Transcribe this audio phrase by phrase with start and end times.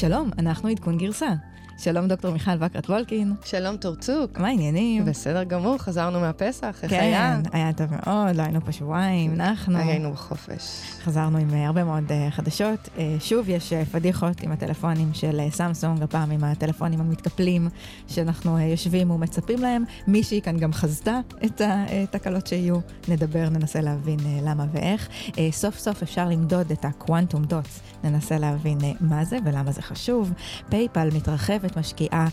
[0.00, 1.28] שלום, אנחנו עדכון גרסה.
[1.78, 3.32] שלום דוקטור מיכל וקרת וולקין.
[3.44, 4.38] שלום טורצוק.
[4.38, 5.04] מה העניינים?
[5.04, 7.40] בסדר גמור, חזרנו מהפסח, איך כן, היה?
[7.52, 9.78] היה טוב מאוד, לא היינו פה שבועיים, נחנו.
[9.78, 10.82] היינו בחופש.
[11.02, 12.88] חזרנו עם אה, הרבה מאוד אה, חדשות.
[12.98, 17.68] אה, שוב יש פדיחות עם הטלפונים של סמסונג, הפעם עם הטלפונים המתקפלים
[18.08, 19.84] שאנחנו יושבים ומצפים להם.
[20.06, 22.78] מישהי כאן גם חזתה את התקלות שיהיו.
[23.08, 25.08] נדבר, ננסה להבין למה ואיך.
[25.50, 27.80] סוף סוף אפשר למדוד את ה quantum dots.
[28.04, 30.32] ננסה להבין מה זה ולמה זה חשוב.
[30.68, 32.28] פייפל מתרחבת, משקיעה אה,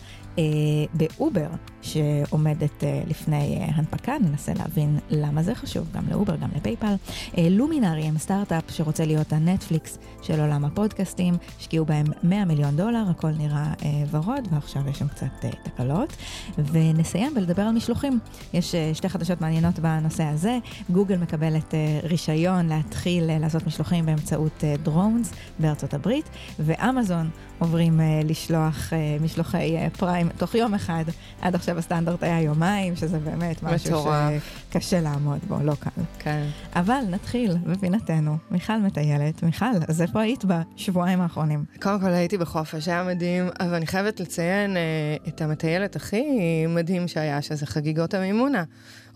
[0.94, 1.48] באובר,
[1.82, 6.94] שעומדת אה, לפני אה, הנפקה, ננסה להבין למה זה חשוב, גם לאובר, גם לפייפל.
[7.38, 13.04] אה, לומינארי הם סטארט-אפ שרוצה להיות הנטפליקס של עולם הפודקאסטים, השקיעו בהם 100 מיליון דולר,
[13.10, 16.16] הכל נראה אה, ורוד, ועכשיו יש שם קצת אה, תקלות.
[16.58, 18.18] ונסיים בלדבר על משלוחים.
[18.54, 20.58] יש אה, שתי חדשות מעניינות בנושא הזה.
[20.90, 28.00] גוגל מקבלת אה, רישיון להתחיל אה, לעשות משלוחים באמצעות אה, דרונס בארצות הברית, ואמזון עוברים
[28.00, 29.88] אה, לשלוח אה, משלוחי אה,
[30.26, 31.04] פריים תוך יום אחד.
[31.40, 34.64] עד עכשיו הסטנדרט היה יומיים, שזה באמת משהו מטורף.
[34.70, 36.02] שקשה לעמוד בו, לא קל.
[36.18, 36.46] כן.
[36.76, 38.36] אבל נתחיל בפינתנו.
[38.50, 39.42] מיכל מטיילת.
[39.42, 41.64] מיכל, אז איפה היית בשבועיים האחרונים?
[41.82, 44.82] קודם כל הייתי בחופש, היה מדהים, אבל אני חייבת לציין אה,
[45.28, 46.24] את המטיילת הכי
[46.68, 48.64] מדהים שהיה, שזה חגיגות המימונה,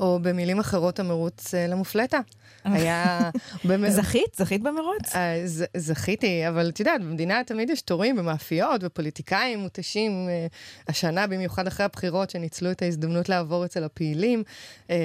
[0.01, 2.19] או במילים אחרות המרוץ אה, למופלטה.
[2.65, 3.31] היה
[3.65, 3.93] באמת...
[3.93, 4.35] זכית?
[4.37, 5.17] זכית במרוץ?
[5.17, 10.47] אה, ז- זכיתי, אבל את יודעת, במדינה תמיד יש תורים במאפיות ופוליטיקאים מותשים, אה,
[10.89, 14.43] השנה במיוחד אחרי הבחירות שניצלו את ההזדמנות לעבור אצל הפעילים.
[14.91, 14.97] אה,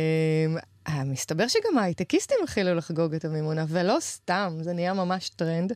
[1.06, 5.73] מסתבר שגם ההייטקיסטים החלו לחגוג את המימונה, ולא סתם, זה נהיה ממש טרנד.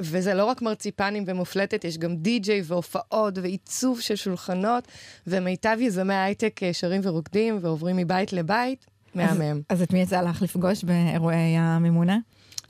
[0.00, 4.88] וזה לא רק מרציפנים ומופלטת, יש גם די-ג'יי והופעות ועיצוב של שולחנות,
[5.26, 8.86] ומיטב יזמי ההייטק שרים ורוקדים ועוברים מבית לבית.
[9.14, 9.60] מהמם.
[9.68, 12.18] אז את מי יצא לך לפגוש באירועי המימונה?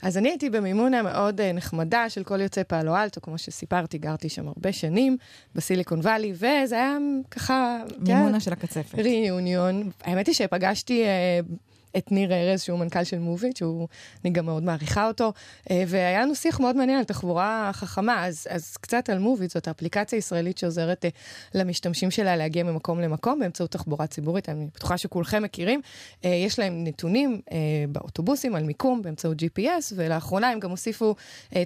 [0.01, 4.29] אז אני הייתי במימונה מאוד uh, נחמדה של כל יוצאי פעלו אלטו, כמו שסיפרתי, גרתי
[4.29, 5.17] שם הרבה שנים,
[5.55, 6.97] בסיליקון וואלי, וזה היה
[7.31, 7.77] ככה...
[7.99, 8.99] מימונה של הקצפת.
[8.99, 9.89] ריאיוניון.
[10.03, 11.53] האמת היא שפגשתי uh,
[11.97, 15.33] את ניר ארז, שהוא מנכ"ל של מוביט, שאני גם מאוד מעריכה אותו,
[15.63, 19.67] uh, והיה לנו שיח מאוד מעניין על תחבורה חכמה, אז, אז קצת על מוביט, זאת
[19.67, 21.07] האפליקציה ישראלית שעוזרת uh,
[21.53, 25.81] למשתמשים שלה להגיע ממקום למקום באמצעות תחבורה ציבורית, אני בטוחה שכולכם מכירים.
[26.21, 27.41] Uh, יש להם נתונים
[27.89, 31.15] באוטובוסים על מיקום באמצעות GPS, ולאחרונה הם גם הוסיפו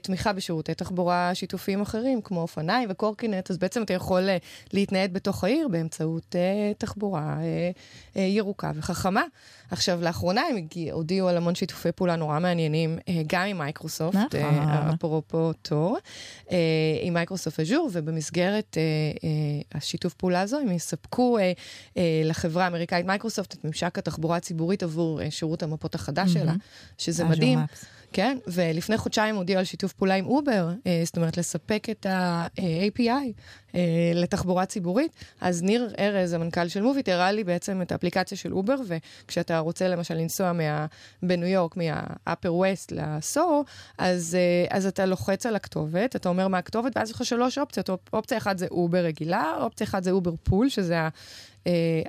[0.02, 4.30] תמיכה בשירותי תחבורה שיתופיים אחרים, כמו אופניים וקורקינט, אז בעצם אתה יכול
[4.74, 6.36] להתנייד בתוך העיר באמצעות
[6.78, 7.38] תחבורה
[8.16, 9.24] ירוקה וחכמה.
[9.72, 14.36] עכשיו, לאחרונה הם הודיעו על המון שיתופי פעולה נורא מעניינים, אה, גם עם מייקרוסופט, נכון.
[14.36, 15.98] אה, אפרופו תור,
[16.52, 16.58] אה,
[17.02, 18.78] עם מייקרוסופט אג'ור, ובמסגרת
[19.74, 21.38] השיתוף פעולה הזו, הם יספקו
[22.26, 26.34] לחברה האמריקאית מייקרוסופט את ממשק התחבורה הציבורית עבור שירות המפות החדש.
[26.34, 26.54] שלה,
[26.98, 27.60] שזה מדהים.
[27.60, 27.86] Maps.
[28.14, 33.34] כן, ולפני חודשיים הודיעו על שיתוף פעולה עם אובר, אה, זאת אומרת, לספק את ה-API
[33.76, 35.12] אה, לתחבורה ציבורית.
[35.42, 39.88] אז ניר ארז, המנכ"ל של מוביט, הראה לי בעצם את האפליקציה של אובר, וכשאתה רוצה
[39.88, 40.86] למשל לנסוע מה,
[41.24, 43.66] בניו יורק, מה-upper west לסוהו,
[43.98, 47.58] אז, אה, אז אתה לוחץ על הכתובת, אתה אומר מה הכתובת, ואז יש לך שלוש
[47.58, 47.90] אופציות.
[48.14, 50.96] אופציה אחת זה אובר רגילה, אופציה אחת זה אובר pool, שזה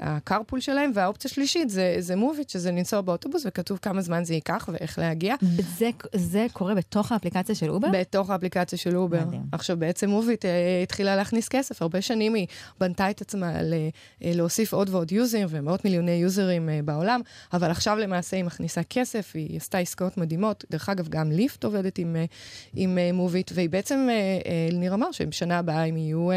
[0.00, 4.34] ה carpool שלהם, והאופציה שלישית זה, זה מוביט, שזה לנסוע באוטובוס, וכתוב כמה זמן זה
[4.34, 5.34] ייקח ואיך להגיע.
[5.78, 7.88] זה, זה קורה בתוך האפליקציה של אובר?
[7.93, 9.25] בתוך האפליקציה של אובר.
[9.26, 9.43] מדהים.
[9.53, 10.48] עכשיו, בעצם מוביט uh,
[10.82, 11.82] התחילה להכניס כסף.
[11.82, 12.47] הרבה שנים היא
[12.81, 17.20] בנתה את עצמה ל, uh, להוסיף עוד ועוד יוזרים, ומאות מיליוני יוזרים uh, בעולם,
[17.53, 20.64] אבל עכשיו למעשה היא מכניסה כסף, היא עשתה עסקאות מדהימות.
[20.70, 22.32] דרך אגב, גם ליפט עובדת עם, uh,
[22.75, 26.34] עם uh, מוביט, והיא בעצם, uh, uh, ניר אמר שבשנה הבאה הם יהיו uh,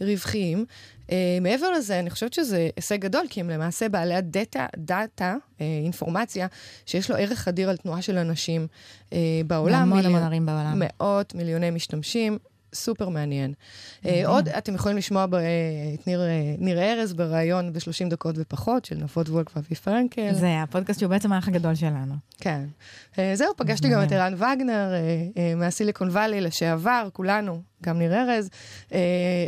[0.00, 0.64] רווחיים.
[1.08, 5.62] Uh, מעבר לזה, אני חושבת שזה הישג גדול, כי הם למעשה בעלי הדאטה, דאטה, uh,
[5.84, 6.46] אינפורמציה,
[6.86, 8.66] שיש לו ערך אדיר על תנועה של אנשים
[9.10, 9.14] uh,
[9.46, 9.82] בעולם.
[9.82, 10.74] המון המון ערים בעולם.
[10.76, 12.38] מאות מיליוני משתמשים.
[12.74, 13.52] סופר מעניין.
[14.06, 15.40] אה, עוד, אתם יכולים לשמוע ב- אה,
[15.94, 20.32] את ניר, אה, ניר ארז בריאיון ב-30 דקות ופחות של נפות וולק ואבי פרנקל.
[20.32, 22.14] זה הפודקאסט שהוא בעצם האח הגדול שלנו.
[22.40, 22.64] כן.
[23.18, 28.14] אה, זהו, פגשתי גם את ערן וגנר אה, אה, מהסיליקון וואלי לשעבר, כולנו, גם ניר
[28.14, 28.50] ארז.
[28.92, 28.98] אה,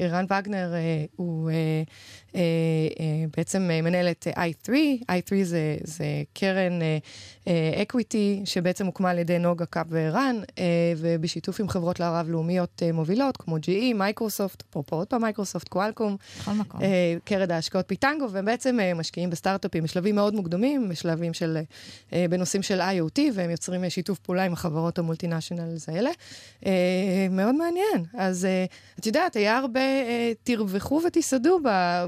[0.01, 1.51] ערן וגנר אה, הוא
[2.37, 4.71] אה, בעצם מנהל את אה, i3,
[5.03, 6.79] i3 זה, זה קרן
[7.83, 10.37] equity שבעצם הוקמה על ידי נוגה קאפ וערן,
[10.97, 16.17] ובשיתוף עם חברות לערב לאומיות מובילות כמו GE, מייקרוסופט, אפרופו עוד פעם מייקרוסופט, קואלקום,
[17.25, 21.59] קרן ההשקעות פיטנגו, והם בעצם משקיעים בסטארט-אפים בשלבים מאוד מוקדמים, בשלבים של,
[22.13, 26.11] בנושאים של IoT, והם יוצרים שיתוף פעולה עם החברות ה multinationals האלה.
[27.31, 28.05] מאוד מעניין.
[28.27, 31.61] אז uh, את יודעת, היה הרבה uh, תרווחו ותסעדו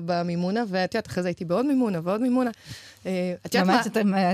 [0.04, 2.50] במימונה, ואת יודעת, אחרי זה הייתי בעוד מימונה ועוד מימונה.
[3.00, 3.76] את יודעת מה...
[3.76, 3.86] ממש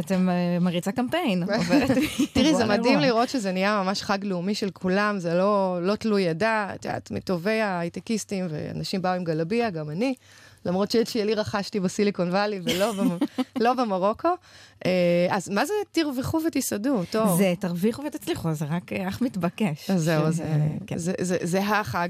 [0.06, 0.28] אתם
[0.60, 1.44] מריצה קמפיין.
[2.34, 6.28] תראי, זה מדהים לראות שזה נהיה ממש חג לאומי של כולם, זה לא, לא תלוי
[6.28, 10.14] עדה, את יודעת, מטובי ההייטקיסטים, ואנשים באו עם גלביה, גם אני.
[10.64, 12.92] למרות שאת שלי רכשתי בסיליקון וואלי ולא
[13.64, 14.28] לא במרוקו.
[14.86, 17.02] אה, אז מה זה תרוויחו ותסעדו?
[17.10, 17.38] טוב.
[17.38, 19.90] זה תרוויחו ותצליחו, זה רק אך מתבקש.
[19.90, 20.44] זהו, זה,
[20.86, 20.98] כן.
[20.98, 22.08] זה, זה, זה החג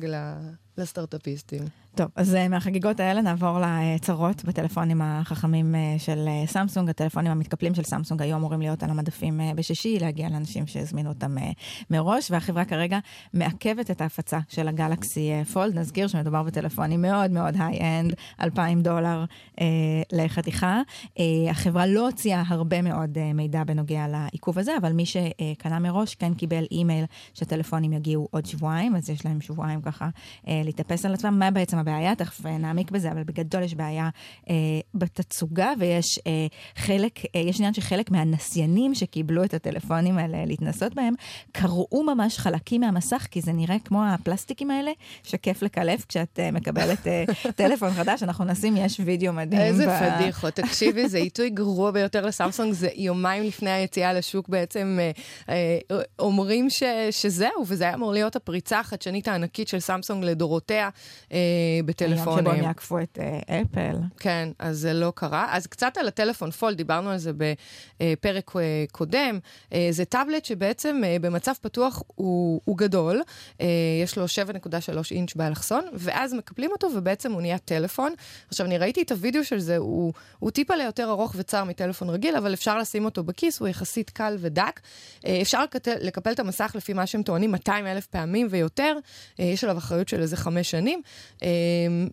[0.78, 1.83] לסטארט-אפיסטים.
[1.94, 6.90] טוב, אז uh, מהחגיגות האלה נעבור לצרות בטלפונים החכמים uh, של uh, סמסונג.
[6.90, 11.36] הטלפונים המתקפלים של סמסונג היו אמורים להיות על המדפים בשישי, להגיע לאנשים שהזמינו אותם
[11.90, 12.98] מראש, והחברה כרגע
[13.34, 15.78] מעכבת את ההפצה של הגלקסי פולד.
[15.78, 19.24] נזכיר שמדובר בטלפונים מאוד מאוד high-end, 2,000 דולר
[19.56, 19.60] uh,
[20.12, 20.80] לחתיכה.
[21.04, 21.20] Uh,
[21.50, 26.34] החברה לא הוציאה הרבה מאוד uh, מידע בנוגע לעיכוב הזה, אבל מי שקנה מראש כן
[26.34, 27.04] קיבל אימייל
[27.34, 30.08] שהטלפונים יגיעו עוד שבועיים, אז יש להם שבועיים ככה
[30.44, 31.38] uh, להתאפס על עצמם.
[31.38, 34.08] מה בעצם הבעיה, תכף אה, נעמיק בזה, אבל בגדול יש בעיה
[34.50, 34.54] אה,
[34.94, 36.46] בתצוגה, ויש אה,
[36.76, 41.14] חלק, אה, יש עניין שחלק מהנסיינים שקיבלו את הטלפונים האלה להתנסות בהם,
[41.52, 44.90] קראו ממש חלקים מהמסך, כי זה נראה כמו הפלסטיקים האלה,
[45.22, 47.24] שכיף לקלף כשאת אה, מקבלת אה,
[47.56, 48.22] טלפון חדש.
[48.22, 49.62] אנחנו נשים, יש וידאו מדהים.
[49.62, 50.18] איזה ב...
[50.18, 55.10] פדיחות, תקשיבי, זה עיתוי גרוע ביותר לסמסונג, זה יומיים לפני היציאה לשוק בעצם אה,
[55.90, 60.88] אה, אומרים ש, שזהו, וזה היה אמור להיות הפריצה החדשנית הענקית של סמסונג לדורותיה.
[61.32, 61.38] אה,
[61.84, 62.28] בטלפונים.
[62.28, 63.96] היום שבו הם יעקפו את אה, אפל.
[64.18, 65.46] כן, אז זה לא קרה.
[65.50, 69.38] אז קצת על הטלפון פולד, דיברנו על זה בפרק אה, קודם.
[69.72, 73.22] אה, זה טאבלט שבעצם במצב פתוח הוא, הוא גדול,
[74.02, 78.14] יש לו 7.3 אינץ' באלכסון, ואז מקפלים אותו ובעצם הוא נהיה טלפון.
[78.48, 82.36] עכשיו, אני ראיתי את הוידאו של זה, הוא, הוא טיפה ליותר ארוך וצר מטלפון רגיל,
[82.36, 84.80] אבל אפשר לשים אותו בכיס, הוא יחסית קל ודק.
[85.42, 88.96] אפשר לקפל, לקפל את המסך לפי מה שהם טוענים 200 אלף פעמים ויותר,
[89.38, 91.02] יש עליו אחריות של איזה חמש שנים.
[91.42, 91.48] אמ,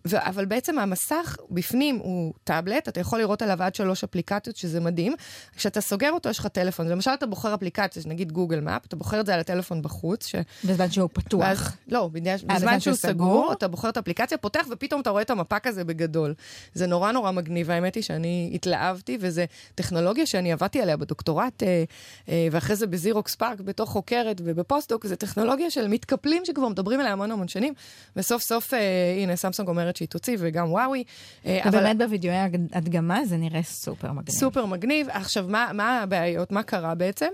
[0.06, 4.80] ו- אבל בעצם המסך בפנים הוא טאבלט, אתה יכול לראות עליו עד שלוש אפליקציות, שזה
[4.80, 5.14] מדהים.
[5.56, 6.88] כשאתה סוגר אותו, יש לך טלפון.
[6.88, 10.26] למשל, אתה בוחר אפליקציה, נגיד גוגל מאפ, אתה בוחר את זה על הטלפון בחוץ.
[10.26, 10.34] ש...
[10.64, 11.40] בזמן שהוא פתוח.
[11.40, 11.58] ואז,
[11.88, 15.30] לא, בזמן, אה, בזמן שהוא סגור, אתה בוחר את האפליקציה, פותח, ופתאום אתה רואה את
[15.30, 16.34] המפה כזה בגדול.
[16.74, 19.42] זה נורא נורא מגניב, האמת היא שאני התלהבתי, וזו
[19.74, 21.84] טכנולוגיה שאני עבדתי עליה בדוקטורט, אה,
[22.28, 27.12] אה, ואחרי זה בזירוקס פארק, בתור חוקרת ובפוסט-דוק, זו טכנולוגיה של מתקפלים שכבר מדברים עליה
[27.12, 27.74] המון המון שנים,
[28.16, 28.72] וסוף סוף,
[29.18, 31.04] הנה, סמסונג אומרת שהיא תוציא, וגם וואווי.
[31.46, 32.34] אה, ובאמת בווידאו
[32.72, 34.38] הדגמה זה נראה סופר מגניב.
[34.38, 35.06] סופר מגניב.
[35.10, 36.52] עכשיו, מה, מה הבעיות?
[36.52, 37.26] מה קרה בעצם?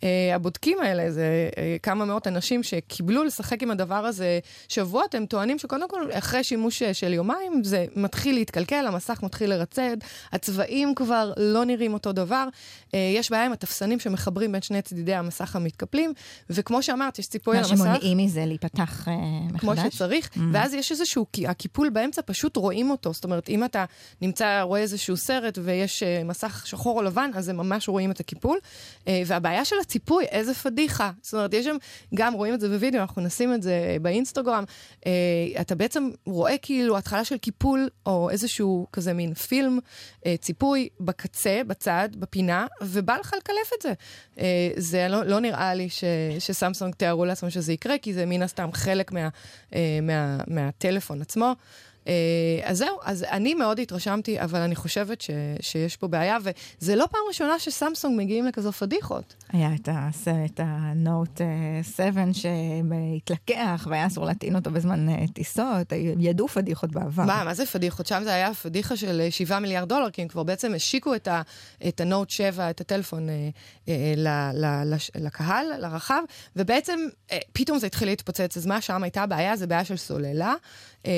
[0.00, 0.04] Uh,
[0.34, 5.58] הבודקים האלה, זה uh, כמה מאות אנשים שקיבלו לשחק עם הדבר הזה שבועות, הם טוענים
[5.58, 9.96] שקודם כל, אחרי שימוש של יומיים, זה מתחיל להתקלקל, המסך מתחיל לרצד,
[10.32, 12.48] הצבעים כבר לא נראים אותו דבר.
[12.88, 16.12] Uh, יש בעיה עם התפסנים שמחברים בין שני צדידי המסך המתקפלים,
[16.50, 17.72] וכמו שאמרת, יש ציפוי על המסך.
[17.72, 19.10] מה שמונעים מזה להיפתח uh,
[19.52, 19.60] מחדש.
[19.60, 20.40] כמו שצריך, mm-hmm.
[20.52, 23.12] ואז יש איזשהו, הקיפול באמצע פשוט רואים אותו.
[23.12, 23.84] זאת אומרת, אם אתה
[24.20, 28.20] נמצא, רואה איזשהו סרט ויש uh, מסך שחור או לבן, אז הם ממש רואים את
[28.20, 28.58] הקיפול.
[29.00, 31.10] Uh, והבעיה של הציפוי, איזה פדיחה.
[31.22, 31.76] זאת אומרת, יש שם,
[32.14, 34.64] גם רואים את זה בווידאו, אנחנו נשים את זה באינסטגרם.
[35.00, 35.06] Uh,
[35.60, 41.60] אתה בעצם רואה כאילו התחלה של קיפול, או איזשהו כזה מין פילם, uh, ציפוי בקצה,
[41.66, 43.92] בצד, בפינה, ובא לך לקלף את זה.
[44.36, 44.40] Uh,
[44.76, 46.04] זה לא, לא נראה לי ש,
[46.38, 49.28] שסמסונג תיארו לעצמם שזה יקרה, כי זה מן הסתם חלק מה,
[49.70, 51.35] uh, מה, מהטלפון עצמו.
[52.08, 55.30] אה, אז זהו, אז אני מאוד התרשמתי, אבל אני חושבת ש,
[55.60, 59.34] שיש פה בעיה, וזה לא פעם ראשונה שסמסונג מגיעים לכזו פדיחות.
[59.52, 61.40] היה את, הסרט, הנוט
[61.96, 67.22] 7 שהתלקח, והיה אסור להטעין אותו בזמן אה, טיסות, ידעו פדיחות בעבר.
[67.22, 68.06] מה, מה זה פדיחות?
[68.06, 71.28] שם זה היה פדיחה של 7 אה, מיליארד דולר, כי הם כבר בעצם השיקו את,
[71.28, 71.42] ה,
[71.88, 73.48] את הנוט 7, את הטלפון, אה,
[73.88, 76.22] אה, ל, ל, לש, לקהל, לרחב,
[76.56, 77.00] ובעצם
[77.32, 78.56] אה, פתאום זה התחיל להתפוצץ.
[78.56, 79.56] אז מה שם הייתה הבעיה?
[79.56, 80.54] זה בעיה של סוללה.
[81.06, 81.12] אה,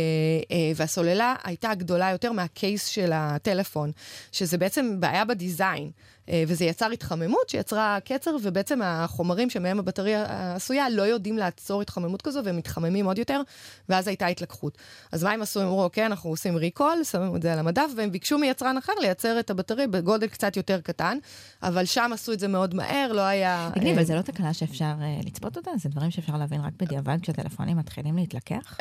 [0.51, 3.93] אה, והסוללה הייתה גדולה יותר מהקייס של הטלפון,
[4.33, 5.91] שזה בעצם בעיה בדיזיין.
[6.29, 12.23] אה, וזה יצר התחממות שיצרה קצר, ובעצם החומרים שמהם הבטריה עשויה לא יודעים לעצור התחממות
[12.23, 13.41] כזו, והם מתחממים עוד יותר,
[13.89, 14.79] ואז הייתה התלקחות.
[15.13, 15.61] אז מה הם עשו?
[15.61, 18.93] הם אמרו, אוקיי, אנחנו עושים ריקול, שמים את זה על המדף, והם ביקשו מיצרן אחר
[19.01, 21.19] לייצר את הבטריה בגודל קצת יותר קטן,
[21.63, 23.71] אבל שם עשו את זה מאוד מהר, לא היה...
[23.75, 24.95] תגידי, אבל זה לא תקלה שאפשר
[25.27, 25.71] לצפות אותה?
[25.77, 28.79] זה דברים שאפשר להבין רק בדיעבד כשהטלפונים מתחילים להתלקח?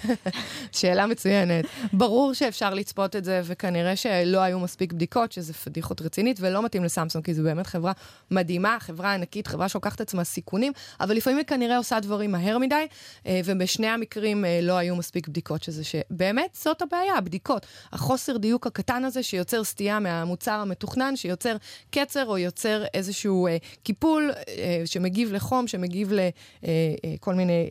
[0.78, 1.64] שאלה מצוינת.
[1.92, 6.81] ברור שאפשר לצפות את זה, וכנראה שלא היו מספיק בדיקות, שזה פדיחות רצינית, ולא מתאים
[6.82, 7.92] מתייחסים לסמסונג, כי זו באמת חברה
[8.30, 12.86] מדהימה, חברה ענקית, חברה שלוקחת עצמה סיכונים, אבל לפעמים היא כנראה עושה דברים מהר מדי,
[13.26, 17.66] אה, ובשני המקרים אה, לא היו מספיק בדיקות, שזה שבאמת זאת הבעיה, הבדיקות.
[17.92, 21.56] החוסר דיוק הקטן הזה שיוצר סטייה מהמוצר המתוכנן, שיוצר
[21.90, 24.30] קצר או יוצר איזשהו אה, קיפול
[24.84, 27.68] שמגיב לחום, שמגיב לכל מיני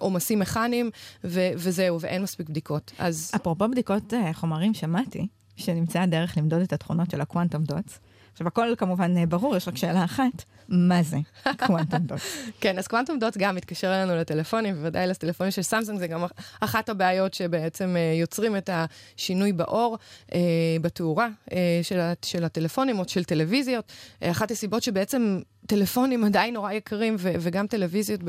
[0.00, 0.90] עומסים מכניים,
[1.24, 2.92] וזהו, ואין מספיק בדיקות.
[2.98, 3.30] אז...
[3.36, 5.26] אפרופו בדיקות חומרים, שמעתי
[5.64, 8.00] שנמצאה דרך למדוד את התכונות של ה quantum dots.
[8.32, 11.16] עכשיו, הכל כמובן אה, ברור, יש רק שאלה אחת, מה זה
[11.66, 12.36] quantum dots?
[12.60, 16.24] כן, אז quantum dots גם מתקשר אלינו לטלפונים, בוודאי לטלפונים של סמסונג, זה גם
[16.60, 19.98] אחת הבעיות שבעצם אה, יוצרים את השינוי באור,
[20.34, 20.40] אה,
[20.80, 23.92] בתאורה אה, של, של הטלפונים או של טלוויזיות.
[24.22, 25.40] אה, אחת הסיבות שבעצם
[25.72, 28.20] טלפונים עדיין נורא יקרים, ו- וגם טלוויזיות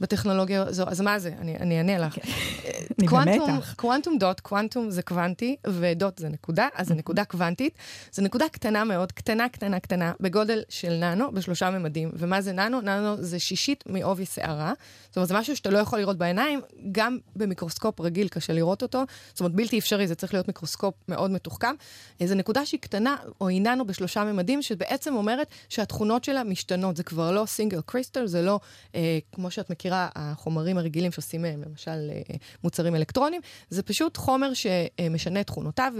[0.00, 1.32] בטכנולוגיה הזו, אז מה זה?
[1.40, 2.14] אני, אני אענה לך.
[2.14, 3.06] כן.
[3.06, 7.74] quantum, quantum dot, quantum זה קוונטי, ודוט זה נקודה, אז זה נקודה קוונטית.
[8.12, 12.10] זו נקודה קטנה מאוד, קטנה, קטנה, קטנה, בגודל של ננו, בשלושה ממדים.
[12.14, 12.80] ומה זה ננו?
[12.80, 14.72] ננו זה שישית מעובי שערה.
[15.08, 16.60] זאת אומרת, זה משהו שאתה לא יכול לראות בעיניים,
[16.92, 19.04] גם במיקרוסקופ רגיל קשה לראות אותו.
[19.28, 21.74] זאת אומרת, בלתי אפשרי, זה צריך להיות מיקרוסקופ מאוד מתוחכם.
[22.24, 26.87] זו נקודה שהיא קטנה, או היא ננו בשלושה ממדים, שבעצם אומרת שהתכונות שלה משתנות.
[26.88, 28.60] משתנות, זה כבר לא סינגל קריסטל, זה לא,
[28.94, 33.40] אה, כמו שאת מכירה, החומרים הרגילים שעושים מהם, למשל, אה, מוצרים אלקטרונים,
[33.70, 35.92] זה פשוט חומר שמשנה את תכונותיו,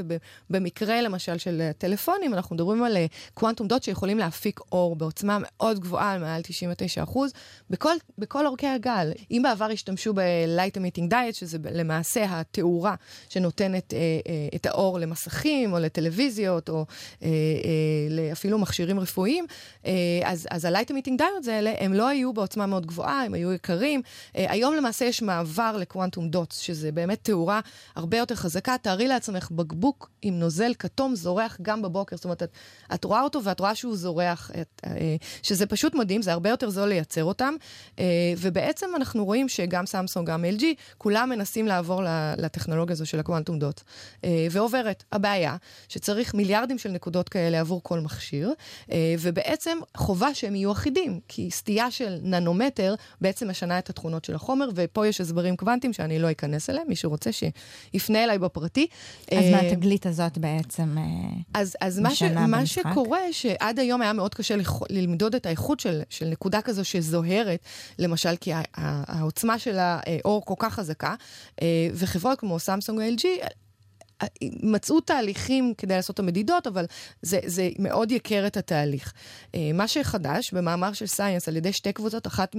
[0.51, 2.97] ובמקרה, למשל, של טלפונים, אנחנו מדברים על
[3.35, 7.33] קוונטום דוט שיכולים להפיק אור בעוצמה מאוד גבוהה, מעל 99 אחוז,
[7.71, 9.13] בכל, בכל אורכי הגל.
[9.31, 12.95] אם בעבר השתמשו ב-light emitting diet, שזה למעשה התאורה
[13.29, 16.87] שנותנת אה, אה, את האור למסכים, או לטלוויזיות, או
[17.23, 19.47] אה, אה, אפילו מכשירים רפואיים,
[19.87, 19.93] אה,
[20.25, 24.03] אז, אז ה-light emitting diodes האלה, הם לא היו בעוצמה מאוד גבוהה, הם היו יקרים.
[24.05, 27.61] Uh, היום למעשה יש מעבר לקוונטום דוטס, שזה באמת תאורה
[27.97, 28.77] הרבה יותר חזקה.
[28.83, 32.17] תארי לעצמך בקבוק עם נוזל כתום זורח גם בבוקר.
[32.17, 32.51] זאת אומרת, את,
[32.95, 34.89] את רואה אותו ואת רואה שהוא זורח, את, uh,
[35.43, 37.55] שזה פשוט מדהים, זה הרבה יותר זול לייצר אותם.
[37.97, 38.01] Uh,
[38.39, 40.65] ובעצם אנחנו רואים שגם סמסונג, גם LG,
[40.99, 42.03] כולם מנסים לעבור
[42.37, 43.81] לטכנולוגיה הזו של הקוונטום דוט.
[43.81, 45.05] Uh, ועוברת.
[45.13, 45.57] הבעיה,
[45.89, 48.53] שצריך מיליארדים של נקודות כאלה עבור כל מכשיר,
[48.87, 54.35] uh, ובעצם חובה שהם יהיו אחידים, כי סטייה של ננומטר בעצם משנה את התכונות של
[54.35, 58.87] החומר, ופה יש הסברים קוונטיים שאני לא אכנס אליהם, מי שרוצה שיפנה אליי בפרטי.
[59.33, 61.05] אז מה אה, התגלית הזאת בעצם אה,
[61.55, 64.55] אז, אז מה, ש, מה שקורה, שעד היום היה מאוד קשה
[64.91, 67.61] למדוד את האיכות של, של נקודה כזו שזוהרת,
[67.99, 71.15] למשל, כי העוצמה של האור כל כך חזקה,
[71.63, 73.49] אה, וחברות כמו סמסונג ו-LG,
[74.63, 76.85] מצאו תהליכים כדי לעשות את המדידות, אבל
[77.23, 79.13] זה, זה מאוד יקר את התהליך.
[79.55, 82.57] אה, מה שחדש, במאמר של סייאנס על ידי שתי קבוצות, אחת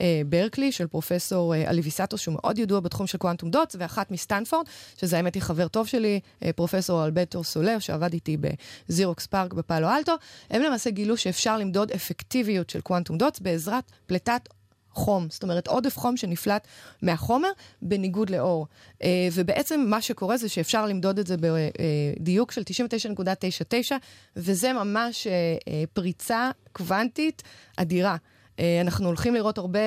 [0.00, 4.66] מברקלי, של פרופסור אה, אליביסטו, שהוא מאוד ידוע בתחום של quantum dots, ואחת מסטנפורד,
[5.00, 8.36] שזה האמת היא חבר טוב שלי, אה, פרופסור אלברטו סלאו, שעבד איתי
[8.88, 10.12] בזירוקס פארק בפאלו אלטו,
[10.50, 14.48] הם למעשה גילו שאפשר למדוד אפקטיביות של quantum dots בעזרת פליטת
[14.96, 16.66] חום, זאת אומרת עודף חום שנפלט
[17.02, 17.48] מהחומר
[17.82, 18.66] בניגוד לאור.
[19.02, 21.36] אה, ובעצם מה שקורה זה שאפשר למדוד את זה
[22.20, 23.92] בדיוק של 99.99,
[24.36, 25.32] וזה ממש אה,
[25.68, 27.42] אה, פריצה קוונטית
[27.76, 28.16] אדירה.
[28.80, 29.78] אנחנו הולכים לראות הרבה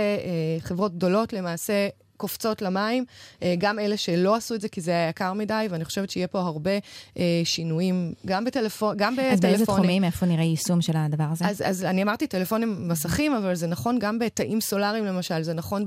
[0.60, 1.88] חברות גדולות למעשה
[2.20, 3.06] קופצות למים,
[3.44, 6.28] אה, גם אלה שלא עשו את זה כי זה היה יקר מדי, ואני חושבת שיהיה
[6.28, 6.72] פה הרבה
[7.18, 9.34] אה, שינויים, גם בטלפון, גם בטלפונים.
[9.34, 11.46] אז באיזה תחומים, איפה נראה יישום של הדבר הזה?
[11.48, 15.86] אז, אז אני אמרתי טלפונים מסכים, אבל זה נכון גם בתאים סולאריים למשל, זה נכון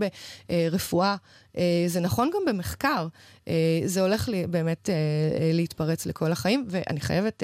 [0.48, 1.16] ברפואה, אה,
[1.86, 3.08] זה נכון גם במחקר.
[3.48, 4.94] אה, זה הולך לי באמת אה,
[5.52, 7.42] להתפרץ לכל החיים, ואני חייבת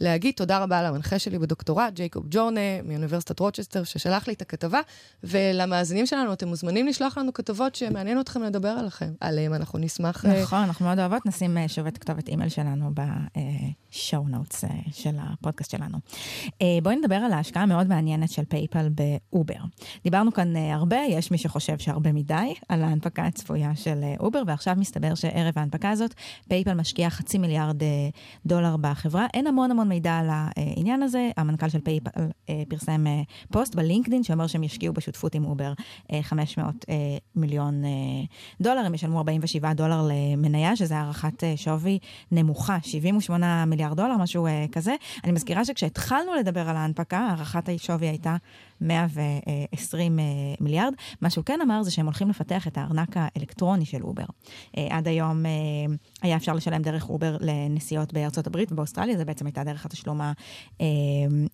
[0.00, 4.80] להגיד תודה רבה למנחה שלי בדוקטורט, ג'ייקוב ג'ורנה, מאוניברסיטת רוצ'סטר, ששלח לי את הכתבה,
[5.24, 10.24] ולמאזינים שלנו, אתם מוזמנים לשלוח לנו כתבות שמעניין אתכם לדבר עליכם, עליהם, אנחנו נשמח...
[10.26, 15.70] נכון, אנחנו מאוד אוהבות, נשים שוב את כתובת אימייל שלנו ב show notes של הפודקאסט
[15.70, 15.98] שלנו.
[16.82, 19.60] בואי נדבר על ההשקעה המאוד מעניינת של פייפאל באובר.
[20.04, 25.14] דיברנו כאן הרבה, יש מי שחושב שהרבה מדי על ההנפקה הצפויה של אובר, ועכשיו מסתבר
[25.14, 25.24] ש...
[25.24, 26.14] ערב ההנפקה הזאת,
[26.48, 27.88] פייפאל משקיע חצי מיליארד אה,
[28.46, 29.26] דולר בחברה.
[29.34, 31.30] אין המון המון מידע על העניין הזה.
[31.36, 32.10] המנכ"ל של פייפאל
[32.48, 35.72] אה, פרסם אה, פוסט בלינקדין שאומר שהם ישקיעו בשותפות עם אובר
[36.22, 36.84] 500
[37.36, 37.82] מיליון
[38.60, 38.80] דולר.
[38.80, 41.98] הם ישלמו 47 דולר למניה, שזה הערכת שווי
[42.32, 44.94] נמוכה, 78 מיליארד דולר, משהו כזה.
[45.24, 48.36] אני מזכירה שכשהתחלנו לדבר על ההנפקה, הערכת השווי הייתה
[48.80, 50.18] 120
[50.60, 50.94] מיליארד.
[51.20, 54.24] מה שהוא כן אמר זה שהם הולכים לפתח את הארנק האלקטרוני של אובר.
[54.90, 55.42] עד היום
[56.22, 60.20] היה אפשר לשלם דרך אובר לנסיעות בארצות הברית ובאוסטרליה, זה בעצם הייתה דרך התשלום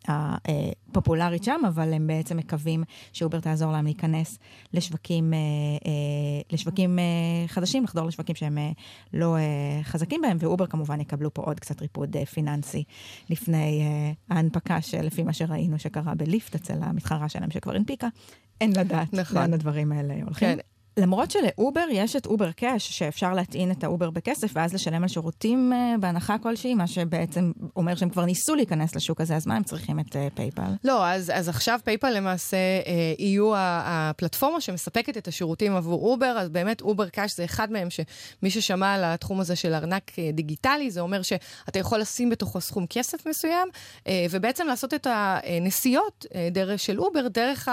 [0.08, 4.38] הפופולרית שם, אבל הם בעצם מקווים שאובר תעזור להם להיכנס
[4.72, 5.32] לשווקים,
[6.52, 6.98] לשווקים
[7.46, 8.58] חדשים, לחדור לשווקים שהם
[9.12, 9.36] לא
[9.82, 12.84] חזקים בהם, ואובר כמובן יקבלו פה עוד קצת ריפוד פיננסי
[13.30, 13.82] לפני
[14.30, 18.08] ההנפקה שלפי מה שראינו שקרה בליפט אצל המתחרה שלהם שכבר הנפיקה.
[18.60, 19.36] אין לדעת נכון.
[19.36, 20.48] לאן הדברים האלה הולכים.
[20.48, 20.58] כן,
[20.98, 25.72] למרות שלאובר יש את אובר cash, שאפשר להטעין את האובר בכסף, ואז לשלם על שירותים
[25.72, 29.62] uh, בהנחה כלשהי, מה שבעצם אומר שהם כבר ניסו להיכנס לשוק הזה, אז מה הם
[29.62, 30.62] צריכים את uh, פייפאל?
[30.84, 32.88] לא, אז, אז עכשיו פייפאל למעשה uh,
[33.18, 38.50] יהיו הפלטפורמה שמספקת את השירותים עבור אובר, אז באמת אובר cash זה אחד מהם, שמי
[38.50, 42.86] ששמע על התחום הזה של ארנק uh, דיגיטלי, זה אומר שאתה יכול לשים בתוכו סכום
[42.86, 47.68] כסף מסוים, uh, ובעצם לעשות את הנסיעות uh, דרך של אובר, דרך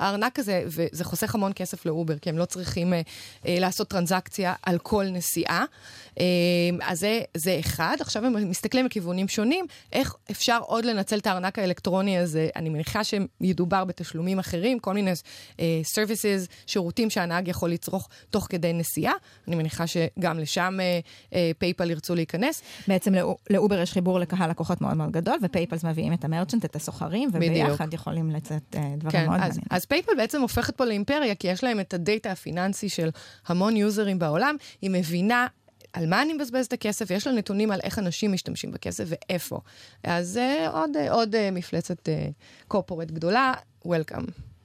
[0.00, 2.57] הארנק הזה, וזה חוסך המון כסף לאובר, כי הם לא צריכים...
[2.64, 3.00] צריכים אה,
[3.46, 5.64] אה, לעשות טרנזקציה על כל נסיעה.
[6.20, 6.24] אה,
[6.82, 7.96] אז זה, זה אחד.
[8.00, 12.48] עכשיו הם מסתכלים לכיוונים שונים, איך אפשר עוד לנצל את הארנק האלקטרוני הזה.
[12.56, 15.10] אני מניחה שידובר בתשלומים אחרים, כל מיני
[15.60, 19.12] אה, services, שירותים שהנהג יכול לצרוך תוך כדי נסיעה.
[19.48, 21.00] אני מניחה שגם לשם אה,
[21.34, 22.62] אה, פייפאל ירצו להיכנס.
[22.88, 23.14] בעצם
[23.50, 27.84] ל-Uber יש חיבור לקהל לקוחות מאוד מאוד גדול, ופייפאל מביאים את ה-merchant, את הסוחרים, וביחד
[27.84, 27.94] בדיוק.
[27.94, 29.64] יכולים לצאת אה, דברים כן, מאוד מעניינים.
[29.70, 32.47] אז פייפאל בעצם הופכת פה לאימפריה, כי יש להם את ה-data הפיננסי
[32.88, 33.10] של
[33.46, 35.46] המון יוזרים בעולם, היא מבינה
[35.92, 39.60] על מה אני מבזבז את הכסף, ויש לה נתונים על איך אנשים משתמשים בכסף ואיפה.
[40.04, 42.08] אז uh, עוד, uh, עוד uh, מפלצת
[42.68, 43.52] corporate uh, גדולה,
[43.84, 44.57] Welcome.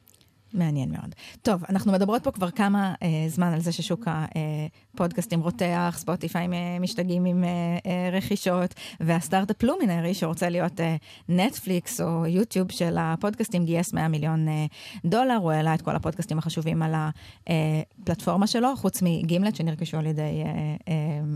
[0.54, 1.16] מעניין מאוד.
[1.42, 6.48] טוב, אנחנו מדברות פה כבר כמה אה, זמן על זה ששוק הפודקאסטים רותח, Spotify
[6.80, 7.50] משתגעים עם אה,
[7.86, 10.96] אה, רכישות, והסטארט-אפ Luminary, שרוצה להיות אה,
[11.30, 14.66] נטפליקס או YouTube של הפודקאסטים, גייס 100 מיליון אה,
[15.06, 20.22] דולר, הוא העלה את כל הפודקאסטים החשובים על הפלטפורמה שלו, חוץ מ-Gimlet שנרכשו על ידי
[20.22, 20.94] אה, אה,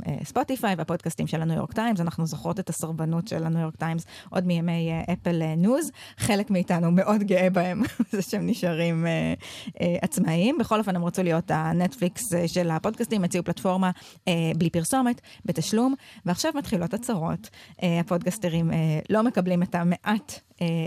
[0.07, 4.05] אה, Spotify, והפודקאסטים של הניו יורק טיימס, אנחנו זוכרות את הסרבנות של הניו יורק טיימס
[4.29, 7.81] עוד מימי אה, Apple אה, News, חלק מאיתנו מאוד גאה בהם,
[8.11, 9.06] זה שהם נשארים...
[9.07, 9.33] אה,
[9.81, 10.57] אה, עצמאיים.
[10.57, 13.91] בכל אופן, הם רצו להיות ה-Netflix אה, של הפודקאסטים, הציעו פלטפורמה
[14.27, 15.93] אה, בלי פרסומת, בתשלום,
[16.25, 17.49] ועכשיו מתחילות הצהרות.
[17.83, 18.77] אה, הפודקסטרים אה,
[19.09, 20.39] לא מקבלים את המעט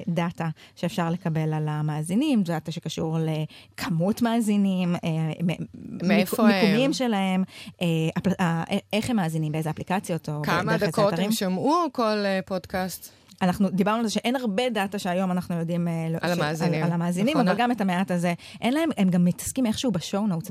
[0.09, 4.97] data שאפשר לקבל על המאזינים, data שקשור לכמות מאזינים,
[6.03, 6.49] מאיפה הם?
[6.49, 7.45] מיקומים שלהם,
[8.93, 13.20] איך הם מאזינים, באיזה אפליקציות או כמה דקות הם שמעו כל פודקאסט?
[13.43, 15.89] אנחנו דיברנו על זה שאין הרבה data שהיום אנחנו יודעים...
[15.89, 16.39] אה, לא, על ש...
[16.39, 16.83] המאזינים.
[16.83, 17.49] על, על המאזינים, נכון.
[17.49, 18.35] אבל גם את המעט הזה.
[18.61, 20.51] אין להם, הם גם מתעסקים איכשהו ב-show notes,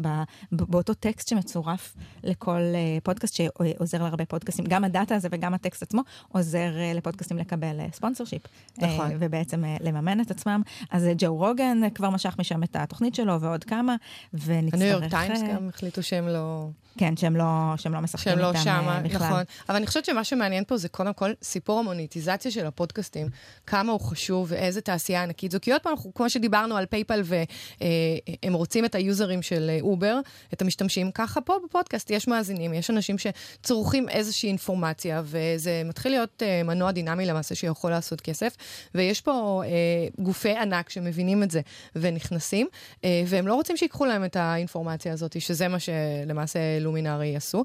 [0.52, 4.66] באותו טקסט שמצורף לכל uh, פודקאסט שעוזר להרבה פודקאסטים.
[4.66, 8.42] גם ה-data הזה וגם הטקסט עצמו עוזר uh, לפודקאסטים לקבל sponsorship.
[8.78, 9.12] נכון.
[9.20, 10.62] ובעצם לממן את עצמם.
[10.92, 13.96] אז ג'ו רוגן כבר משך משם את התוכנית שלו ועוד כמה,
[14.34, 14.82] ונצטרך...
[14.82, 16.70] הניו יורק טיימס גם החליטו שהם לא...
[16.98, 19.28] כן, שהם לא, שהם לא משחקים שהם לא איתם שמה, בכלל.
[19.28, 19.44] נכון.
[19.70, 23.28] אבל אני חושבת שמה שמעניין פה זה קודם כל סיפור המוניטיזציה של הפודקאסטים,
[23.68, 25.58] כמה הוא חשוב ואיזה תעשייה ענקית זו.
[25.62, 27.46] כי עוד פעם, כמו שדיברנו על פייפאל והם
[27.82, 30.20] אה, רוצים את היוזרים של Uber,
[30.54, 36.44] את המשתמשים, ככה פה בפודקאסט יש מאזינים, יש אנשים שצורכים איזושהי אינפורמציה, וזה מתחיל להיות
[36.44, 38.56] אה, מנוע דינמי למעשה שיכול לעשות כסף,
[38.96, 39.70] ויש פה אה,
[40.24, 41.62] גופי ענק שמבינים את זה
[41.96, 42.68] ונכנסים,
[43.28, 47.64] והם לא רוצים שיקחו להם את האינפורמציה הזאת, שזה מה שלמעשה Luminary עשו.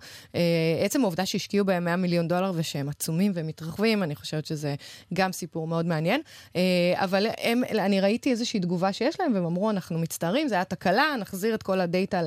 [0.85, 4.75] עצם העובדה שהשקיעו בהם 100 מיליון דולר ושהם עצומים ומתרחבים, אני חושבת שזה
[5.15, 6.21] גם סיפור מאוד מעניין.
[6.57, 6.61] אה,
[6.95, 11.17] אבל הם, אני ראיתי איזושהי תגובה שיש להם, והם אמרו, אנחנו מצטערים, זה היה תקלה,
[11.21, 12.21] נחזיר את כל הדאטה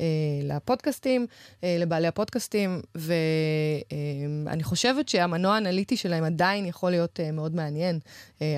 [0.00, 0.06] אה,
[0.42, 1.26] לפודקאסטים,
[1.64, 7.98] אה, לבעלי הפודקאסטים, ואני חושבת שהמנוע האנליטי שלהם עדיין יכול להיות מאוד מעניין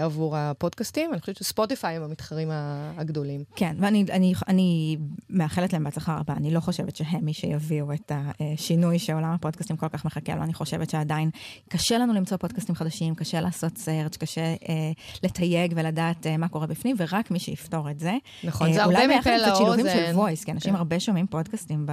[0.03, 1.13] עבור הפודקאסטים.
[1.13, 2.49] אני חושבת שספוטיפיי הם המתחרים
[2.97, 3.45] הגדולים.
[3.57, 4.97] כן, ואני אני, אני
[5.31, 6.35] מאחלת להם בהצלחה רבה.
[6.37, 10.43] אני לא חושבת שהם מי שיביאו את השינוי שעולם הפודקאסטים כל כך מחכה לו.
[10.43, 11.31] אני חושבת שעדיין
[11.69, 16.67] קשה לנו למצוא פודקאסטים חדשים, קשה לעשות סרצ', קשה אה, לתייג ולדעת אה, מה קורה
[16.67, 18.13] בפנים, ורק מי שיפתור את זה.
[18.45, 19.31] נכון, אה, זה הרבה מפה לאוזן.
[19.31, 20.79] אולי ביחד שילובים של וויס, כי אנשים כן.
[20.79, 21.93] הרבה שומעים פודקאסטים ב...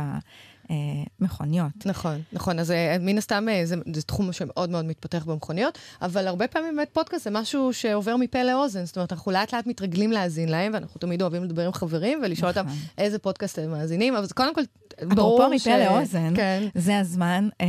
[0.72, 0.76] אה,
[1.20, 1.86] מכוניות.
[1.86, 2.60] נכון, נכון.
[2.60, 6.76] אז אה, מן הסתם אה, זה, זה תחום שמאוד מאוד מתפתח במכוניות, אבל הרבה פעמים
[6.76, 8.86] באמת פודקאסט זה משהו שעובר מפה לאוזן.
[8.86, 12.50] זאת אומרת, אנחנו לאט לאט מתרגלים להאזין להם, ואנחנו תמיד אוהבים לדבר עם חברים ולשאול
[12.50, 12.78] אותם נכון.
[12.98, 14.62] איזה פודקאסט הם מאזינים, אבל קודם כל,
[15.16, 15.68] ברור ש...
[15.68, 16.64] אפרופו מפה לאוזן, כן.
[16.76, 17.68] זה הזמן אה,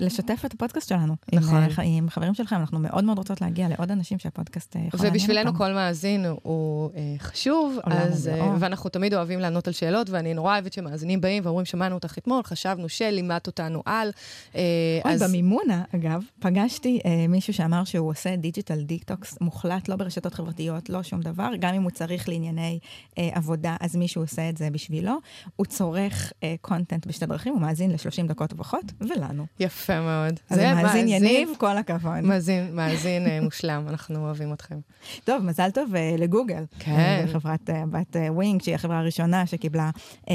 [0.00, 1.16] לשתף את הפודקאסט שלנו.
[1.32, 1.62] נכון.
[1.62, 5.08] עם, עם חברים שלכם, אנחנו מאוד מאוד רוצות להגיע לעוד אנשים שהפודקאסט יכול לעניין אותם.
[5.08, 10.34] ובשבילנו כל מאזין הוא אה, חשוב, אז, אה, ואנחנו תמיד אוהבים לענות על שאלות, ואני
[10.34, 14.10] נורא אוהבת שמאזינים באים ואומרים, שמענו אותך לך אתמול, חשבנו שלימדת אותנו על.
[14.54, 14.60] אוי,
[15.04, 15.22] אז...
[15.22, 21.02] במימונה, אגב, פגשתי אה, מישהו שאמר שהוא עושה digital detox מוחלט, לא ברשתות חברתיות, לא
[21.02, 22.78] שום דבר, גם אם הוא צריך לענייני
[23.18, 25.12] אה, עבודה, אז מישהו עושה את זה בשבילו.
[25.56, 29.46] הוא צורך content בשתי דרכים, הוא מאזין ל-30 דקות ופחות, ולנו.
[29.60, 30.40] יפה מאוד.
[30.50, 32.20] אז זה מאזין יניב, כל הכבוד.
[32.22, 34.78] מאזין, מאזין מושלם, אנחנו אוהבים אתכם.
[35.24, 36.64] טוב, מזל טוב לגוגל.
[36.78, 37.26] כן.
[37.32, 39.90] חברת בת Wing, שהיא החברה הראשונה שקיבלה
[40.30, 40.34] אה,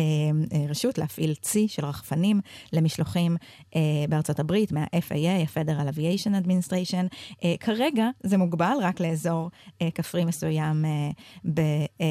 [0.54, 2.42] אה, רשות להפעיל צי של רחפנים
[2.74, 3.38] למשלוחים
[3.76, 7.16] אה, בארצות הברית, מה-FAA, ה-Federal Aviation Administration.
[7.44, 9.50] אה, כרגע זה מוגבל רק לאזור
[9.82, 11.10] אה, כפרי מסוים אה,
[11.54, 11.60] ב,
[12.02, 12.06] אה,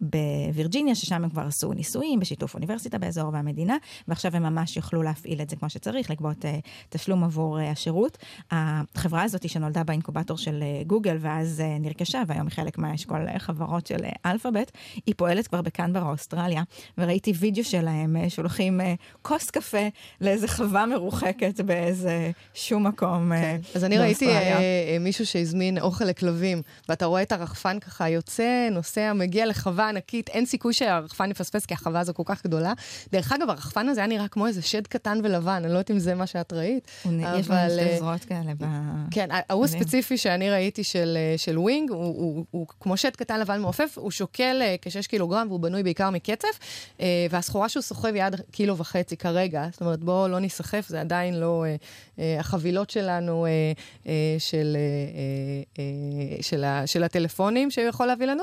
[0.00, 3.76] בווירג'יניה, ששם הם כבר עשו ניסויים בשיתוף אוניברסיטה באזור והמדינה,
[4.08, 8.18] ועכשיו הם ממש יוכלו להפעיל את זה כמו שצריך, לגבות אה, תשלום עבור אה, השירות.
[8.50, 13.38] החברה הזאת שנולדה באינקובטור של אה, גוגל, ואז אה, נרכשה, והיום היא חלק מהאשכול אה,
[13.38, 14.72] חברות של אה, אלפאבית,
[15.06, 16.62] היא פועלת כבר בקנברה, אוסטרליה,
[16.98, 18.91] וראיתי וידאו שלהם אה, שולחים אה,
[19.22, 19.88] כוס קפה
[20.20, 23.60] לאיזה חווה מרוחקת באיזה שום מקום כן.
[23.74, 24.26] אז אני ראיתי
[25.00, 30.46] מישהו שהזמין אוכל לכלבים, ואתה רואה את הרחפן ככה יוצא, נוסע, מגיע לחווה ענקית, אין
[30.46, 32.72] סיכוי שהרחפן יפספס, כי החווה הזו כל כך גדולה.
[33.12, 35.98] דרך אגב, הרחפן הזה היה נראה כמו איזה שד קטן ולבן, אני לא יודעת אם
[35.98, 36.90] זה מה שאת ראית.
[37.04, 38.52] יש לו שתי זרועות כאלה.
[39.10, 40.84] כן, ההוא הספציפי שאני ראיתי
[41.36, 46.10] של Wing, הוא כמו שד קטן לבן מעופף, הוא שוקל כ-6 קילוגרם, והוא בנוי בעיקר
[46.10, 46.58] מקצף,
[47.00, 49.66] אה, והסחורה שהוא סוחב היא עד קילו וחצי כרגע.
[49.72, 51.64] זאת אומרת, בואו לא ניסחף, זה עדיין לא...
[51.64, 51.76] אה,
[52.18, 53.46] אה, החבילות שלנו
[54.38, 54.76] של,
[56.40, 58.42] של, של הטלפונים שהוא יכול להביא לנו.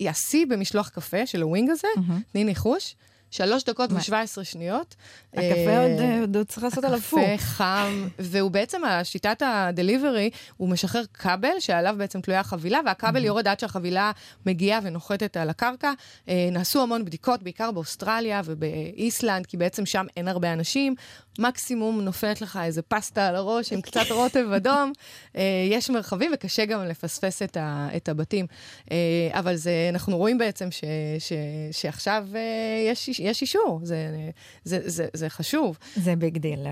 [0.00, 1.88] השיא במשלוח קפה של הווינג הזה,
[2.32, 2.94] תני ניחוש.
[3.30, 4.94] שלוש דקות ו-17 שניות.
[5.32, 7.20] הקפה אה, עוד צריך לעשות עליו פור.
[7.20, 13.48] הקפה חם, והוא בעצם, שיטת הדליברי, הוא משחרר כבל שעליו בעצם תלויה החבילה, והכבל יורד
[13.48, 14.12] עד שהחבילה
[14.46, 15.92] מגיעה ונוחתת על הקרקע.
[16.28, 20.94] אה, נעשו המון בדיקות, בעיקר באוסטרליה ובאיסלנד, כי בעצם שם אין הרבה אנשים.
[21.38, 24.92] מקסימום נופלת לך איזה פסטה על הראש עם קצת רוטב אדום.
[25.36, 28.46] אה, יש מרחבים וקשה גם לפספס את, ה, את הבתים.
[28.90, 28.96] אה,
[29.32, 30.84] אבל זה, אנחנו רואים בעצם ש,
[31.18, 31.32] ש,
[31.72, 34.30] שעכשיו אה, יש, יש אישור, זה,
[34.64, 35.78] זה, זה, זה חשוב.
[35.96, 36.66] זה big deal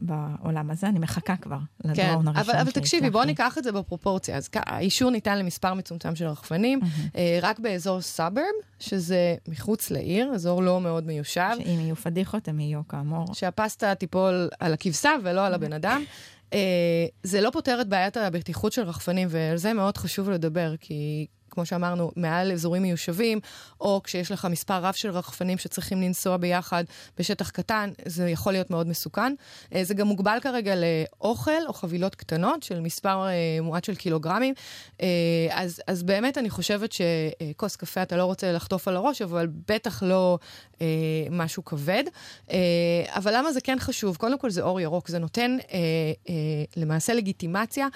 [0.00, 2.36] בעולם הזה, אני מחכה כבר לדרון כן, הראשון.
[2.36, 4.36] אבל, אבל תקשיבי, בואו ניקח את זה בפרופורציה.
[4.36, 7.18] אז האישור ניתן למספר מצומצם של רחפנים, mm-hmm.
[7.42, 8.44] רק באזור suburb,
[8.78, 11.50] שזה מחוץ לעיר, אזור לא מאוד מיושב.
[11.58, 13.34] שאם יהיו פדיחות, הם יהיו כאמור.
[13.34, 16.04] שהפסטה תיפול על הכבשה ולא על הבן אדם.
[16.50, 16.54] Uh,
[17.22, 21.66] זה לא פותר את בעיית הבטיחות של רחפנים, ועל זה מאוד חשוב לדבר, כי כמו
[21.66, 23.40] שאמרנו, מעל אזורים מיושבים,
[23.80, 26.84] או כשיש לך מספר רב של רחפנים שצריכים לנסוע ביחד
[27.18, 29.34] בשטח קטן, זה יכול להיות מאוד מסוכן.
[29.74, 34.54] אה, זה גם מוגבל כרגע לאוכל או חבילות קטנות של מספר אה, מועט של קילוגרמים.
[35.02, 35.06] אה,
[35.50, 40.02] אז, אז באמת אני חושבת שכוס קפה אתה לא רוצה לחטוף על הראש, אבל בטח
[40.02, 40.38] לא
[41.30, 42.04] משהו כבד.
[43.08, 44.16] אבל למה זה כן חשוב?
[44.16, 45.56] קודם כל זה אור ירוק, זה נותן
[46.76, 47.86] למעשה לגיטימציה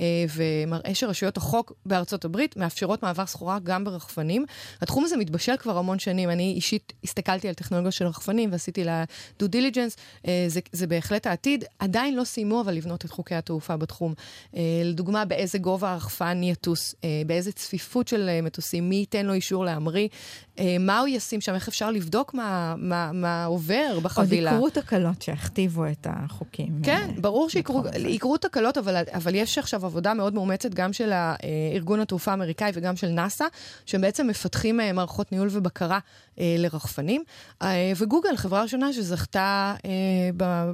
[0.00, 4.44] אה, ומראה שרשויות החוק בארצות הברית מאפשרות מעבר סחורה גם ברחפנים.
[4.82, 6.30] התחום הזה מתבשל כבר המון שנים.
[6.30, 9.04] אני אישית הסתכלתי על טכנולוגיה של רחפנים ועשיתי לה
[9.38, 9.96] דו דיליג'נס.
[10.28, 11.64] אה, זה, זה בהחלט העתיד.
[11.78, 14.14] עדיין לא סיימו אבל לבנות את חוקי התעופה בתחום.
[14.56, 19.64] אה, לדוגמה, באיזה גובה הרחפן יטוס, אה, באיזה צפיפות של מטוסים, מי ייתן לו אישור
[19.64, 20.08] להמריא,
[20.80, 24.50] מה הוא ישים שם, איך אפשר לבדוק מה, מה, מה עובר בחבילה.
[24.50, 26.80] עוד יקרו תקלות שיכתיבו את החוקים.
[26.82, 31.12] כן, אה, ברור שיקרו תקלות, אבל, אבל יש עכשיו עבודה מאוד מאומצת גם של
[31.74, 33.44] ארגון התעופה האמריקאי וגם של נאס"א,
[33.86, 35.98] שהם בעצם מפתחים אה, מערכות ניהול ובקרה
[36.40, 37.24] אה, לרחפנים.
[37.62, 39.90] אה, וגוגל, חברה ראשונה שזכתה אה,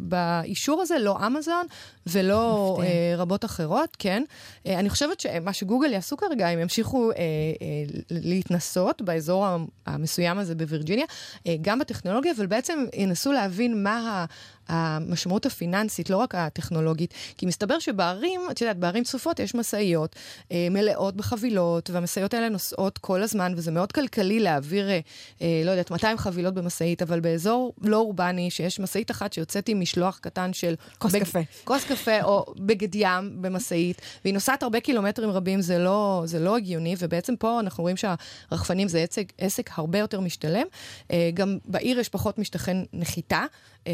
[0.01, 1.67] באישור הזה, לא אמזון
[2.07, 4.23] ולא אה, רבות אחרות, כן.
[4.67, 9.47] אה, אני חושבת שמה שגוגל יעשו כרגע, הם ימשיכו אה, אה, להתנסות באזור
[9.87, 11.07] המסוים הזה בווירג'יניה,
[11.47, 14.25] אה, גם בטכנולוגיה, אבל בעצם ינסו להבין מה ה...
[14.69, 20.17] המשמעות הפיננסית, לא רק הטכנולוגית, כי מסתבר שבערים, את יודעת, בערים צפופות יש משאיות
[20.53, 25.01] אה, מלאות בחבילות, והמשאיות האלה נוסעות כל הזמן, וזה מאוד כלכלי להעביר, אה,
[25.43, 29.81] אה, לא יודעת, 200 חבילות במשאית, אבל באזור לא אורבני, שיש משאית אחת שיוצאת עם
[29.81, 30.75] משלוח קטן של...
[30.99, 31.23] כוס בג...
[31.23, 31.39] קפה.
[31.65, 36.57] כוס קפה או בגד ים במשאית, והיא נוסעת הרבה קילומטרים רבים, זה לא, זה לא
[36.57, 40.67] הגיוני, ובעצם פה אנחנו רואים שהרחפנים זה עסק, עסק הרבה יותר משתלם.
[41.11, 43.45] אה, גם בעיר יש פחות משטחי נחיתה.
[43.87, 43.93] אה,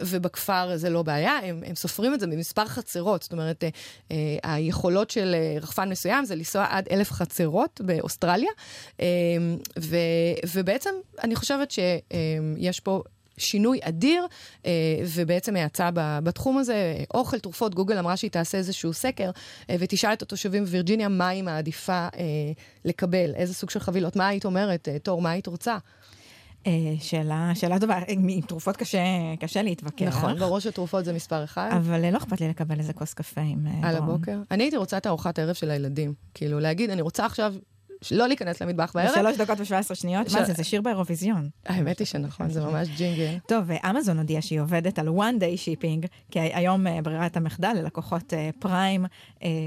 [0.00, 3.68] ובכפר זה לא בעיה, הם, הם סופרים את זה במספר חצרות, זאת אומרת, אה,
[4.10, 8.50] אה, היכולות של אה, רחפן מסוים זה לנסוע עד אלף חצרות באוסטרליה,
[9.00, 9.06] אה,
[9.78, 9.96] ו,
[10.54, 10.90] ובעצם
[11.24, 13.02] אני חושבת שיש פה...
[13.38, 14.26] שינוי אדיר,
[15.14, 19.30] ובעצם האצה בתחום הזה, אוכל, תרופות, גוגל אמרה שהיא תעשה איזשהו סקר,
[19.70, 22.08] ותשאל את התושבים בווירג'יניה מה היא מעדיפה
[22.84, 25.78] לקבל, איזה סוג של חבילות, מה היית אומרת, תור, מה היית רוצה?
[26.66, 28.98] אה, שאלה, שאלה טובה, עם תרופות קשה,
[29.40, 30.06] קשה להתווכח.
[30.06, 31.70] נכון, בראש התרופות זה מספר אחד.
[31.76, 33.66] אבל לא אכפת לי לקבל איזה כוס קפה עם.
[33.82, 34.38] על הבוקר?
[34.50, 36.14] אני הייתי רוצה את ארוחת הערב של הילדים.
[36.34, 37.54] כאילו, להגיד, אני רוצה עכשיו
[38.10, 39.10] לא להיכנס למטבח בערב.
[39.10, 40.32] בשלוש דקות ושבע עשרה שניות?
[40.32, 41.48] מה זה, זה שיר באירוויזיון.
[41.66, 43.38] האמת היא שנכון, זה ממש ג'ינגל.
[43.46, 49.06] טוב, אמזון הודיעה שהיא עובדת על one day shipping, כי היום ברירת המחדל ללקוחות פריים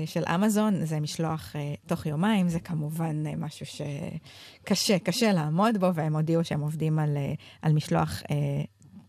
[0.06, 6.44] של אמזון, זה משלוח תוך יומיים, זה כמובן משהו שקשה, קשה לעמוד בו, והם הודיעו
[6.44, 7.18] שהם עובדים על,
[7.62, 8.24] על משלוח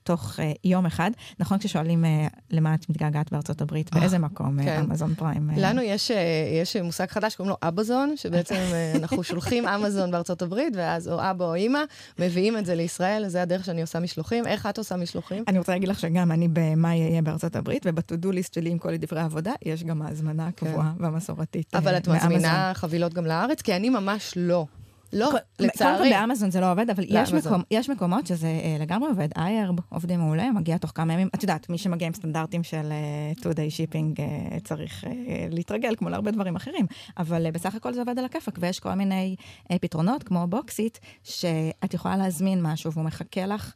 [0.05, 1.11] תוך uh, יום אחד.
[1.39, 2.09] נכון כששואלים uh,
[2.51, 4.83] למה את מתגעגעת בארצות הברית, oh, באיזה מקום כן.
[4.91, 5.51] אמזון פריים?
[5.57, 6.15] לנו יש, uh,
[6.63, 11.31] יש מושג חדש, שקוראים לו אבזון, שבעצם uh, אנחנו שולחים אמזון בארצות הברית, ואז או
[11.31, 11.81] אבא או אימא,
[12.19, 14.47] מביאים את זה לישראל, זה הדרך שאני עושה משלוחים.
[14.47, 15.45] איך את עושה משלוחים?
[15.49, 18.97] אני רוצה להגיד לך שגם אני במאי אהיה בארצות הברית, ובטודו ליסט שלי עם כל
[18.97, 21.05] דברי העבודה, יש גם ההזמנה הקבועה כן.
[21.05, 23.63] והמסורתית אבל את מזמינה חבילות גם לארץ?
[23.63, 24.67] כי אני ממש לא.
[25.15, 25.99] לא, לצערי.
[25.99, 29.29] קודם כל באמזון זה לא עובד, אבל יש, מקום, יש מקומות שזה uh, לגמרי עובד.
[29.37, 31.29] איירב עובדים מעולה, מגיע תוך כמה ימים.
[31.35, 32.93] את יודעת, מי שמגיע עם סטנדרטים של
[33.37, 35.07] uh, two day shipping uh, צריך uh,
[35.51, 36.87] להתרגל, כמו להרבה דברים אחרים.
[37.19, 39.37] אבל uh, בסך הכל זה עובד על הכיפאק, ויש כל מיני
[39.73, 43.75] uh, פתרונות, כמו Boxit, שאת יכולה להזמין משהו והוא מחכה לך.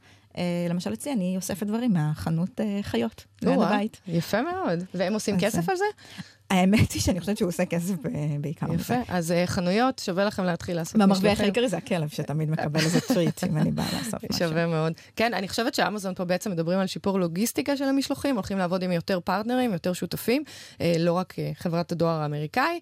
[0.71, 4.01] למשל אצלי, אני אוספת דברים מהחנות חיות, ליד הבית.
[4.07, 4.85] יפה מאוד.
[4.95, 5.85] והם עושים כסף על זה?
[6.51, 7.95] האמת היא שאני חושבת שהוא עושה כסף
[8.41, 8.67] בעיקר.
[8.75, 11.11] יפה, אז uh, חנויות, שווה לכם להתחיל לעשות משלוחים.
[11.11, 14.39] והמרוויח העיקרי זה הכלב, שתמיד מקבל איזה treat אם אני באה לאסוף משהו.
[14.39, 14.93] שווה מאוד.
[15.17, 18.93] כן, אני חושבת שאמזון פה בעצם מדברים על שיפור לוגיסטיקה של המשלוחים, הולכים לעבוד עם
[18.93, 22.81] יותר פרטנרים, יותר שותפים, uh, לא רק uh, חברת הדואר האמריקאי,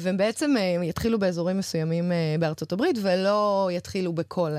[0.00, 4.50] והם בעצם יתחילו באזורים מסוימים בארצות הברית, ולא יתחילו בכל,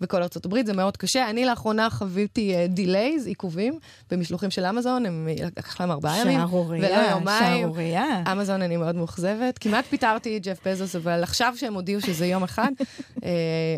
[0.00, 1.30] בכל ארצות הברית, זה מאוד קשה.
[1.30, 3.78] אני לאחרונה חוויתי delays, עיכובים,
[4.10, 7.75] במשלוחים של אמזון, הם לקח להם ארבעה ימים, ולא יומיים.
[7.76, 8.22] שערורייה.
[8.32, 9.58] אמזון אני מאוד מאוכזבת.
[9.58, 12.70] כמעט פיטרתי את ג'ף בזוס, אבל עכשיו שהם הודיעו שזה יום אחד,
[13.24, 13.30] אה,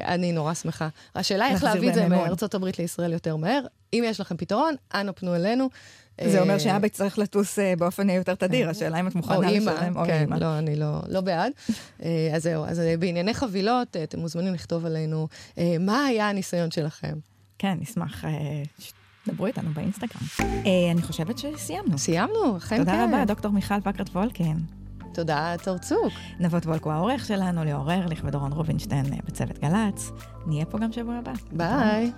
[0.04, 0.88] אני נורא שמחה.
[1.14, 3.60] השאלה היא איך להביא את זה מארצות הברית לישראל יותר מהר.
[3.92, 5.68] אם יש לכם פתרון, אנא פנו אלינו.
[6.24, 8.70] זה אומר אה, שאבא יצטרך לטוס אה, באופן יותר תדיר, כן.
[8.70, 10.34] השאלה אם את מוכנה לשלם או כן, אימא.
[10.34, 11.52] לא, אני לא, לא בעד.
[12.34, 15.28] אז זהו, אז בענייני חבילות, אתם מוזמנים לכתוב עלינו
[15.80, 17.14] מה היה הניסיון שלכם.
[17.58, 18.24] כן, נשמח
[19.28, 20.22] דברו איתנו באינסטגרם.
[20.40, 21.98] אה, אני חושבת שסיימנו.
[21.98, 22.84] סיימנו, אכן כן.
[22.84, 24.58] תודה רבה, דוקטור מיכל פקרט וולקין.
[25.14, 26.12] תודה, צורצוק.
[26.40, 30.10] נבות וולקו העורך שלנו, ליאור ארליך ודורון רובינשטיין אה, בצוות גל"צ.
[30.46, 31.32] נהיה פה גם שבוע הבא.
[31.52, 32.12] ביי.